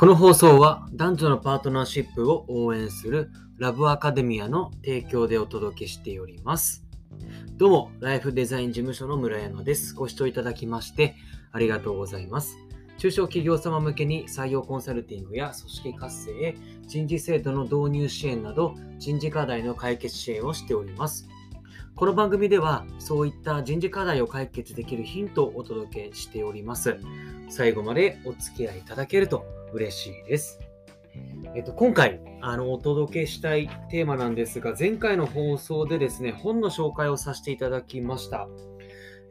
[0.00, 6.86] この放送は男女のパートナーシップを応援するラブアカデミアの提供でお届けしております。
[7.58, 9.94] どうも、ライフデザイン事務所の村山です。
[9.94, 11.16] ご視聴いただきまして
[11.52, 12.56] ありがとうございます。
[12.96, 21.28] 中小企業様向けに採用コンサルティングや組織活性、人事制度の導入支援など人事課題の解決支援をしております。
[21.94, 26.96] この番組ではそういった人事課題を解決できるヒントをお届けしております。
[27.50, 30.60] 最後までお付き合いいただけると嬉しいです。
[31.54, 38.48] えっと、今回あのお届けしたいテーマなんですが、前回の放送でですね、本の紹介をさせていただきました。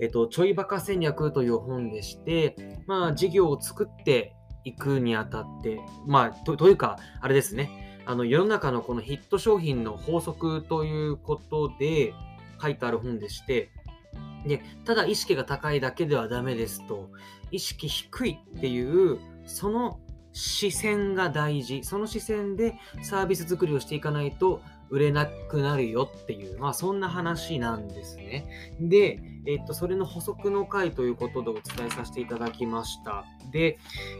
[0.01, 2.55] えっと、ちょいバカ戦略という本でして、
[2.87, 12.13] まあ、事業を作っていくにあたって、まあ、とというか、あれですね、あの世の中のこのヒット商品の法則ということで
[12.61, 13.69] 書いてある本でして、
[14.47, 17.09] でただ意識が高いだけではダメですと、
[17.51, 19.99] 意識低いっていう、その
[20.31, 21.83] 視線が大事。
[21.83, 28.47] その視線でサービス作りをしていかないと売れなくなるよっていう、まあそんな話なんですね。
[28.79, 33.25] で、えっと、それの補足の回ということでお伝えさせていただきました。
[33.51, 33.77] で、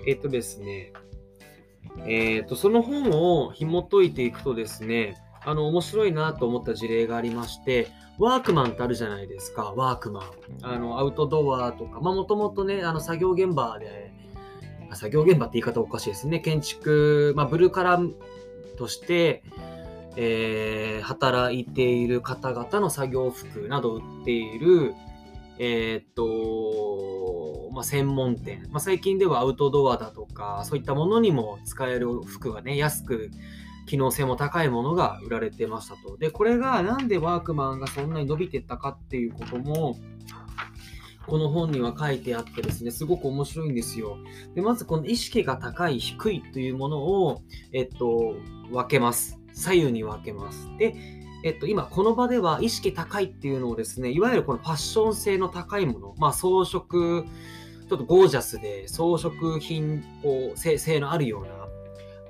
[0.07, 0.93] えっとですね、
[2.05, 7.87] えっと、その本を紐解いていくとですね、あの、面白いなと思った事例がありまして、
[8.17, 10.23] ワークマンってあるじゃないですか、ワークマン。
[10.61, 14.11] あの、アウトドアとか、まあもともとね、あの、作業現場で、
[14.93, 16.39] 作業現場って言い方おかしいですね。
[16.39, 18.11] 建築、まあ、ブルーカラー
[18.77, 19.43] として、
[20.15, 24.93] えー働いている方々の作業服などを売っている、
[25.57, 33.31] えーっと、まあ、専門店、まあ、最近ではアウトドアだとか、そういったものにも使える服がね、安く、
[33.89, 36.15] 機能性も高いものが売られてましたと。
[36.17, 39.97] で、これがなんでワークマンがそんなに伸びてったかっていうことも、
[41.29, 44.17] この本には書いてあってですね、すごく面白いんですよ。
[44.55, 48.35] で、まずこの意識が高い、低いというものを、えっと、
[48.71, 49.39] 分けます。
[49.53, 50.69] 左右に分けます。
[50.77, 50.95] で、
[51.43, 61.49] えっと、今この場では意識高いっていうのをですね、いわゆるこのファッション性の高いもの、まあ装飾、ちょっとゴージャスで装飾品、こう、性のあるような、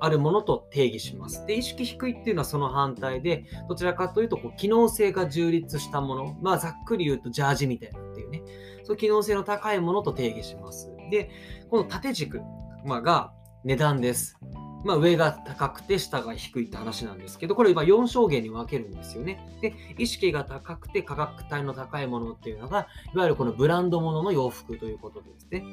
[0.02, 1.44] あるものと定義します。
[1.46, 7.98] で、意識低いっていうのはその反対で、どちらかというと、こう機能性が充実したもの、まあざっくり言うとジャージみたいな
[8.40, 8.52] ね、
[8.84, 10.90] そう機能性の高いものと定義します。
[11.10, 11.30] で、
[11.68, 12.40] この縦軸、
[12.84, 13.32] まあ、が
[13.64, 14.38] 値段です。
[14.84, 19.40] まあ、上が高くて下が低いって話なんですけど、これ今4証言に分けるんですよね。
[19.60, 25.64] で、意識が高くて価格帯の高いものっていうのが、いわゆるこのブランドものの洋服ということですね。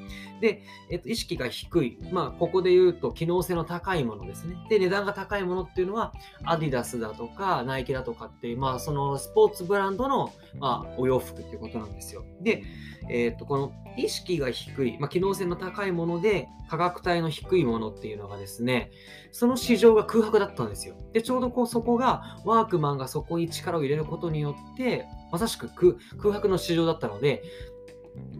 [0.41, 1.97] で、えっと、意識が低い。
[2.11, 4.55] まあ、ここで言うと機能性の高いものですね。
[4.69, 6.13] で、値段が高いものっていうのは、
[6.43, 12.23] アディダスだとか、ナイキだとかっていう、まあ、そのスポーツブランドの、まあ、お洋服っていうことなんですよ。
[12.41, 12.63] で、
[13.09, 18.91] えー、とこの意識が低い、まあ、機能性の高いもので価格帯の低いものっていうのがですね
[19.31, 20.95] その市場が空白だったんですよ。
[21.13, 27.43] でちょうどこうそこがワークマンがそこに力を入れることによってまさしく空白の市場だったので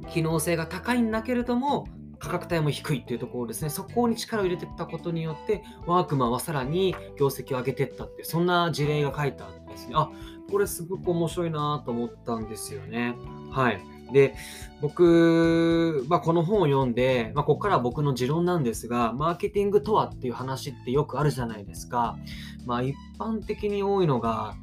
[0.10, 1.88] 機能性が高いんだけれども
[2.20, 3.70] 価格帯も低いっていうところですね。
[3.70, 9.94] そこに力を入れていったことによってワークマンはさらに業績を上げていったってそんな事例が書いてあってですね。
[9.96, 10.10] あ
[10.50, 13.16] これすごく面白いなと思ったんですよね。
[13.52, 13.97] はい。
[14.12, 14.36] で、
[14.82, 22.18] 僕、まあ、この本を読んで、まあ、ここからは僕の持論なんですが、マーケティングとはっていう話ってよくあるじゃないですか。
[22.66, 24.56] まあ、一般的に多いのが、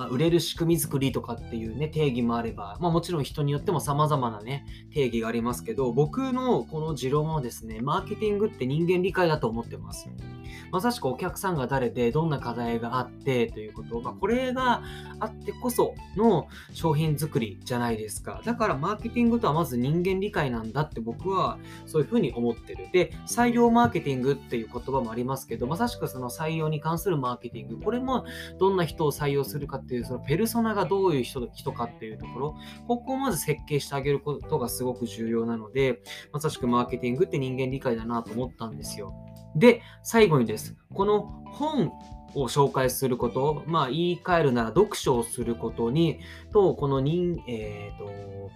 [0.00, 10.08] まあ、売れる仕組み作りとかっていうね、定義もあれば、まあ、もちろん人によっても様々なね、定義がありますけど、僕のこの持論はですね、マーケティングって人間理解だと思ってます。
[10.72, 14.82] まさしくお客さんが誰でどんな課題があってということが、これが
[15.18, 18.40] あってこその商品作りじゃないですか。
[18.44, 22.88] だからマーケティングとはまず人間理解なんだって僕はそういうふうに思ってる。
[22.92, 28.24] で、採用マーケティングっていう言葉もありますけど、まさしくその採用に関するマーケティング、これも
[28.58, 32.56] どんな人を採用するかってていう、そのペルソナがどういう人人かっていうところ、
[32.86, 36.00] ここをまず設計してあげることがすごく重要なので、
[36.32, 39.12] まさしくマーケティングって人間理解だなと思ったんですよ。
[39.56, 40.76] で、最後にです。
[40.94, 41.92] この本
[42.34, 46.20] を紹介すること、まあ言い換えるなら読書をすることに、
[46.52, 48.50] と、この人、えっ、と、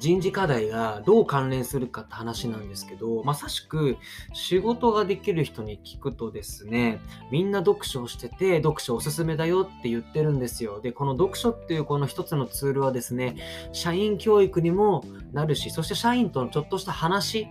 [0.00, 3.96] 人事課題がどう関連するかって話なんですけど、まさしく
[4.32, 7.00] 仕事ができる人に聞くとですね、
[7.30, 10.80] みんな読書をしてて、読書おすすめだよって言ってるんですよ。
[10.80, 13.36] で、この読書っていうこの一つのツールはですね、
[13.72, 17.46] 社員教育にもなるし、そして社員とのちょっとした話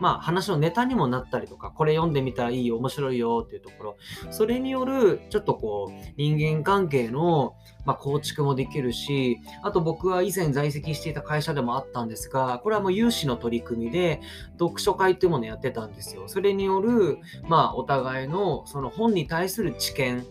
[0.00, 3.96] まあ話のネタにもなったりとか、これ読んでみたらいいよ、面白いよっていうところ、
[4.30, 7.54] それによるちょっとこう人間関係の、
[7.84, 14.20] まあ、構築もできるし、あと僕は以前在籍していた会社でもあったんですが、これはもう有志の取り組みで
[14.58, 16.24] 読書会っていうものをやってたんですよ。
[16.26, 17.18] それによる、
[17.48, 20.24] まあお互いのその本に対する知見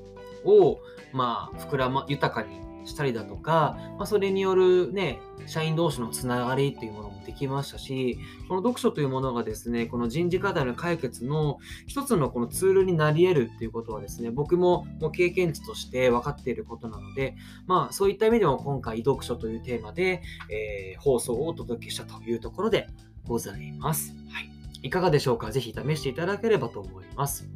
[0.45, 0.77] を、
[1.13, 8.17] まあ膨らま、豊かにしたりだとか、まあ、それによるね、社員同士のつながりっていうものもできましたし、
[8.47, 17.35] この読書というものがですね、この人事課題の解決の一つのこのツールになり得るっていうことはですね、僕ももう経験値として分かっていることなので、
[17.65, 22.87] まあそういった意味でも今回読書というテーマで、えー、放送をお届けしたというところで
[23.25, 24.13] ございます。
[24.31, 24.49] はい。
[24.83, 25.51] いかがでしょうか？
[25.51, 27.49] ぜひ試していただければと思います。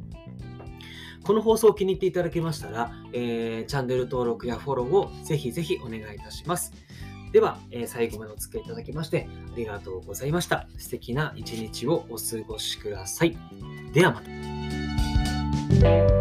[1.24, 6.72] この放送を気に入っていただけましたら、えー、チャンネル登録やフォローをぜひぜひお願いいたします。
[7.32, 10.66] では、えー、最後までお付き合いいただきましてありがとうございました。
[10.78, 13.36] 素敵な一日をお過ごしください。
[13.92, 14.22] ではま
[15.80, 16.11] た。